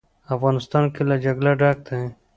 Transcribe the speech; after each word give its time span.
افغانستان 0.35 0.83
له 1.09 1.15
جلګه 1.23 1.51
ډک 1.59 1.77
دی. 1.87 2.01